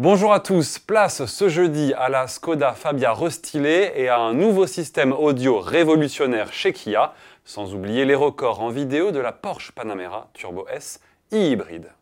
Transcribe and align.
Bonjour 0.00 0.32
à 0.32 0.40
tous, 0.40 0.78
place 0.78 1.26
ce 1.26 1.50
jeudi 1.50 1.92
à 1.92 2.08
la 2.08 2.26
Skoda 2.26 2.72
Fabia 2.72 3.12
restylée 3.12 3.92
et 3.96 4.08
à 4.08 4.18
un 4.18 4.32
nouveau 4.32 4.66
système 4.66 5.12
audio 5.12 5.60
révolutionnaire 5.60 6.54
chez 6.54 6.72
Kia, 6.72 7.12
sans 7.44 7.74
oublier 7.74 8.06
les 8.06 8.14
records 8.14 8.62
en 8.62 8.70
vidéo 8.70 9.10
de 9.10 9.18
la 9.18 9.32
Porsche 9.32 9.72
Panamera 9.72 10.30
Turbo 10.32 10.66
S 10.70 11.00
e-hybride. 11.34 11.92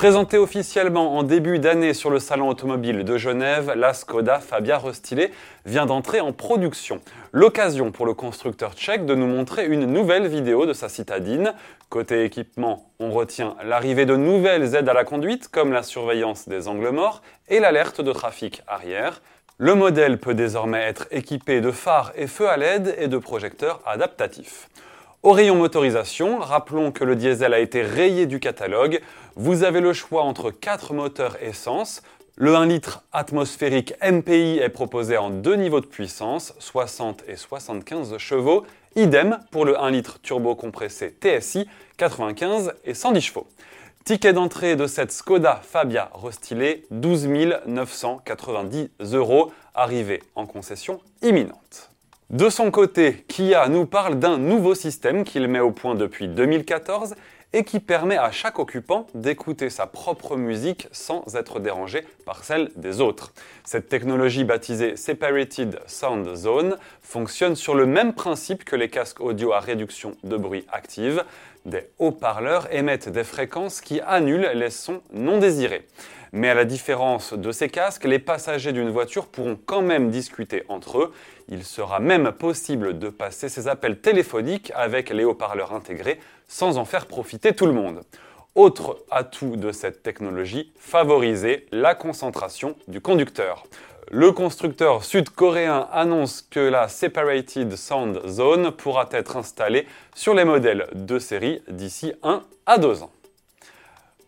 Présentée 0.00 0.38
officiellement 0.38 1.18
en 1.18 1.22
début 1.22 1.58
d'année 1.58 1.92
sur 1.92 2.08
le 2.08 2.20
salon 2.20 2.48
automobile 2.48 3.04
de 3.04 3.18
Genève, 3.18 3.74
la 3.76 3.92
Skoda 3.92 4.40
Fabia 4.40 4.78
restylée 4.78 5.30
vient 5.66 5.84
d'entrer 5.84 6.20
en 6.20 6.32
production. 6.32 7.02
L'occasion 7.32 7.92
pour 7.92 8.06
le 8.06 8.14
constructeur 8.14 8.72
tchèque 8.72 9.04
de 9.04 9.14
nous 9.14 9.26
montrer 9.26 9.66
une 9.66 9.84
nouvelle 9.84 10.26
vidéo 10.26 10.64
de 10.64 10.72
sa 10.72 10.88
citadine. 10.88 11.52
Côté 11.90 12.24
équipement, 12.24 12.86
on 12.98 13.10
retient 13.10 13.56
l'arrivée 13.62 14.06
de 14.06 14.16
nouvelles 14.16 14.74
aides 14.74 14.88
à 14.88 14.94
la 14.94 15.04
conduite 15.04 15.48
comme 15.48 15.70
la 15.70 15.82
surveillance 15.82 16.48
des 16.48 16.66
angles 16.66 16.92
morts 16.92 17.20
et 17.50 17.60
l'alerte 17.60 18.00
de 18.00 18.12
trafic 18.14 18.62
arrière. 18.66 19.20
Le 19.58 19.74
modèle 19.74 20.16
peut 20.16 20.32
désormais 20.32 20.80
être 20.80 21.08
équipé 21.10 21.60
de 21.60 21.72
phares 21.72 22.12
et 22.16 22.26
feux 22.26 22.48
à 22.48 22.56
LED 22.56 22.94
et 22.96 23.08
de 23.08 23.18
projecteurs 23.18 23.82
adaptatifs. 23.84 24.70
Au 25.22 25.32
rayon 25.32 25.54
motorisation, 25.56 26.38
rappelons 26.38 26.92
que 26.92 27.04
le 27.04 27.14
diesel 27.14 27.52
a 27.52 27.58
été 27.58 27.82
rayé 27.82 28.24
du 28.24 28.40
catalogue. 28.40 29.02
Vous 29.36 29.64
avez 29.64 29.82
le 29.82 29.92
choix 29.92 30.22
entre 30.22 30.50
4 30.50 30.94
moteurs 30.94 31.36
essence. 31.42 32.00
Le 32.36 32.56
1 32.56 32.64
litre 32.64 33.04
atmosphérique 33.12 33.92
MPI 34.02 34.60
est 34.60 34.70
proposé 34.70 35.18
en 35.18 35.28
deux 35.28 35.56
niveaux 35.56 35.82
de 35.82 35.86
puissance, 35.86 36.54
60 36.58 37.24
et 37.28 37.36
75 37.36 38.16
chevaux. 38.16 38.64
Idem 38.96 39.40
pour 39.50 39.66
le 39.66 39.78
1 39.78 39.90
litre 39.90 40.20
turbo 40.22 40.54
compressé 40.54 41.14
TSI, 41.20 41.68
95 41.98 42.72
et 42.86 42.94
110 42.94 43.20
chevaux. 43.20 43.46
Ticket 44.04 44.32
d'entrée 44.32 44.74
de 44.74 44.86
cette 44.86 45.12
Skoda 45.12 45.60
Fabia 45.62 46.10
restylée, 46.14 46.86
12 46.92 47.28
990 47.66 48.88
euros, 49.12 49.52
arrivée 49.74 50.22
en 50.34 50.46
concession 50.46 51.02
imminente. 51.20 51.90
De 52.30 52.48
son 52.48 52.70
côté, 52.70 53.24
Kia 53.26 53.68
nous 53.68 53.86
parle 53.86 54.20
d'un 54.20 54.38
nouveau 54.38 54.76
système 54.76 55.24
qu'il 55.24 55.48
met 55.48 55.58
au 55.58 55.72
point 55.72 55.96
depuis 55.96 56.28
2014 56.28 57.16
et 57.52 57.64
qui 57.64 57.80
permet 57.80 58.18
à 58.18 58.30
chaque 58.30 58.60
occupant 58.60 59.08
d'écouter 59.14 59.68
sa 59.68 59.88
propre 59.88 60.36
musique 60.36 60.86
sans 60.92 61.24
être 61.34 61.58
dérangé 61.58 62.06
par 62.24 62.44
celle 62.44 62.70
des 62.76 63.00
autres. 63.00 63.32
Cette 63.64 63.88
technologie 63.88 64.44
baptisée 64.44 64.94
Separated 64.94 65.80
Sound 65.88 66.36
Zone 66.36 66.76
fonctionne 67.02 67.56
sur 67.56 67.74
le 67.74 67.86
même 67.86 68.12
principe 68.12 68.62
que 68.62 68.76
les 68.76 68.88
casques 68.88 69.20
audio 69.20 69.52
à 69.52 69.58
réduction 69.58 70.12
de 70.22 70.36
bruit 70.36 70.64
active. 70.70 71.24
Des 71.66 71.90
haut-parleurs 71.98 72.72
émettent 72.74 73.10
des 73.10 73.24
fréquences 73.24 73.80
qui 73.80 74.00
annulent 74.00 74.50
les 74.54 74.70
sons 74.70 75.02
non 75.12 75.38
désirés. 75.38 75.86
Mais 76.32 76.48
à 76.48 76.54
la 76.54 76.64
différence 76.64 77.32
de 77.34 77.52
ces 77.52 77.68
casques, 77.68 78.04
les 78.04 78.18
passagers 78.18 78.72
d'une 78.72 78.90
voiture 78.90 79.26
pourront 79.26 79.58
quand 79.66 79.82
même 79.82 80.10
discuter 80.10 80.62
entre 80.68 80.98
eux. 80.98 81.12
Il 81.48 81.64
sera 81.64 81.98
même 81.98 82.32
possible 82.32 82.98
de 82.98 83.08
passer 83.08 83.48
ces 83.48 83.68
appels 83.68 84.00
téléphoniques 84.00 84.72
avec 84.74 85.10
les 85.10 85.24
haut-parleurs 85.24 85.72
intégrés 85.72 86.20
sans 86.46 86.78
en 86.78 86.84
faire 86.84 87.06
profiter 87.06 87.52
tout 87.52 87.66
le 87.66 87.72
monde. 87.72 88.02
Autre 88.54 89.04
atout 89.10 89.56
de 89.56 89.70
cette 89.70 90.02
technologie, 90.02 90.72
favoriser 90.78 91.66
la 91.72 91.94
concentration 91.94 92.76
du 92.88 93.00
conducteur. 93.00 93.64
Le 94.12 94.32
constructeur 94.32 95.04
sud-coréen 95.04 95.86
annonce 95.92 96.42
que 96.42 96.58
la 96.58 96.88
Separated 96.88 97.76
Sound 97.76 98.20
Zone 98.26 98.72
pourra 98.72 99.08
être 99.12 99.36
installée 99.36 99.86
sur 100.16 100.34
les 100.34 100.44
modèles 100.44 100.88
de 100.94 101.20
série 101.20 101.62
d'ici 101.68 102.12
1 102.24 102.42
à 102.66 102.78
2 102.78 103.04
ans. 103.04 103.12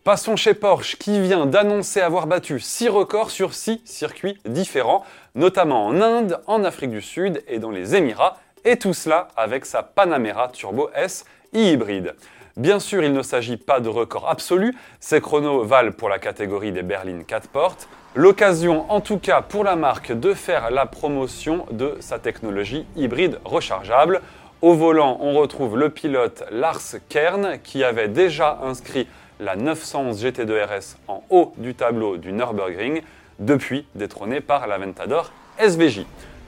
Passons 0.05 0.37
chez 0.37 0.53
Porsche 0.53 0.95
qui 0.95 1.19
vient 1.19 1.45
d'annoncer 1.45 1.99
avoir 1.99 2.27
battu 2.27 2.61
6 2.61 2.87
records 2.87 3.29
sur 3.29 3.53
6 3.53 3.81
circuits 3.83 4.37
différents, 4.45 5.03
notamment 5.35 5.85
en 5.85 5.99
Inde, 5.99 6.39
en 6.47 6.63
Afrique 6.63 6.91
du 6.91 7.01
Sud 7.01 7.43
et 7.49 7.59
dans 7.59 7.71
les 7.71 7.93
Émirats, 7.93 8.37
et 8.65 8.77
tout 8.77 8.93
cela 8.93 9.27
avec 9.35 9.65
sa 9.65 9.83
Panamera 9.83 10.49
Turbo 10.49 10.89
S 10.95 11.25
e-hybride. 11.55 12.15
Bien 12.55 12.79
sûr, 12.79 13.03
il 13.03 13.13
ne 13.13 13.23
s'agit 13.23 13.57
pas 13.57 13.79
de 13.79 13.89
record 13.89 14.29
absolu, 14.29 14.75
ces 14.99 15.21
chronos 15.21 15.63
valent 15.63 15.91
pour 15.91 16.07
la 16.07 16.19
catégorie 16.19 16.71
des 16.71 16.83
berlines 16.83 17.25
4 17.25 17.49
portes, 17.49 17.87
l'occasion 18.13 18.85
en 18.91 19.01
tout 19.01 19.17
cas 19.17 19.41
pour 19.41 19.63
la 19.63 19.75
marque 19.75 20.11
de 20.11 20.35
faire 20.35 20.69
la 20.69 20.85
promotion 20.85 21.65
de 21.71 21.97
sa 21.99 22.19
technologie 22.19 22.85
hybride 22.95 23.39
rechargeable. 23.43 24.21
Au 24.61 24.75
volant, 24.75 25.17
on 25.19 25.33
retrouve 25.33 25.77
le 25.77 25.89
pilote 25.89 26.43
Lars 26.51 26.95
Kern 27.09 27.57
qui 27.63 27.83
avait 27.83 28.07
déjà 28.07 28.59
inscrit 28.63 29.07
la 29.39 29.55
911 29.55 30.23
GT2 30.23 30.65
RS 30.65 30.97
en 31.07 31.23
haut 31.31 31.53
du 31.57 31.73
tableau 31.73 32.17
du 32.17 32.31
Nürburgring, 32.31 33.01
depuis 33.39 33.87
détrônée 33.95 34.41
par 34.41 34.67
l'Aventador 34.67 35.31
SVJ. 35.59 36.05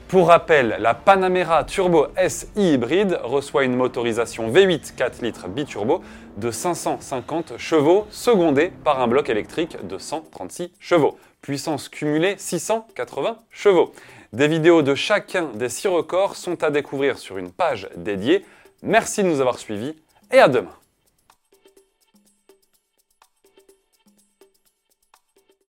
Pour 0.08 0.28
rappel, 0.28 0.78
la 0.80 0.94
Panamera 0.94 1.64
Turbo 1.64 2.08
S 2.16 2.48
hybride 2.56 3.20
reçoit 3.24 3.64
une 3.64 3.76
motorisation 3.76 4.52
V8 4.52 4.94
4 4.96 5.24
litres 5.24 5.48
biturbo 5.48 6.04
de 6.38 6.52
550 6.52 7.58
chevaux, 7.58 8.06
secondée 8.12 8.72
par 8.84 9.02
un 9.02 9.08
bloc 9.08 9.30
électrique 9.30 9.78
de 9.88 9.98
136 9.98 10.72
chevaux. 10.80 11.18
Puissance 11.42 11.90
cumulée 11.90 12.36
680 12.38 13.40
chevaux. 13.50 13.94
Des 14.32 14.48
vidéos 14.48 14.84
de 14.84 14.94
chacun 14.94 15.50
des 15.56 15.70
6 15.70 15.88
records 15.88 16.36
sont 16.36 16.64
à 16.64 16.70
découvrir 16.70 17.18
sur 17.18 17.40
une 17.40 17.52
page 17.52 17.90
dédiée. 17.98 18.46
Merci 18.84 19.24
de 19.24 19.30
nous 19.30 19.42
avoir 19.42 19.58
suivis 19.58 19.96
et 20.32 20.38
à 20.38 20.48
demain. 20.48 20.85